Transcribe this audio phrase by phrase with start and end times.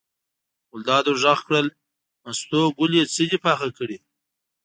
[0.71, 1.67] ګلداد ور غږ کړل:
[2.23, 3.97] مستو ګلې څه دې پاخه کړي.